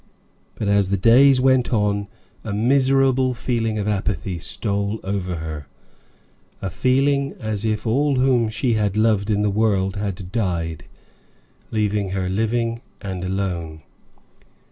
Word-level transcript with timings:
But 0.55 0.67
as 0.67 0.89
the 0.89 0.97
days 0.97 1.39
went 1.39 1.71
on, 1.71 2.07
a 2.43 2.53
miserable 2.53 3.35
feeling 3.35 3.77
of 3.77 3.87
apathy 3.87 4.39
stole 4.39 4.99
over 5.03 5.35
her: 5.35 5.67
a 6.59 6.71
feeling 6.71 7.35
as 7.39 7.65
if 7.65 7.85
all 7.85 8.15
whom 8.15 8.49
she 8.49 8.73
had 8.73 8.97
loved 8.97 9.29
in 9.29 9.43
the 9.43 9.51
world 9.51 9.97
had 9.97 10.31
died, 10.31 10.85
leaving 11.69 12.09
her 12.17 12.29
living 12.29 12.81
and 12.99 13.23
alone. 13.23 13.83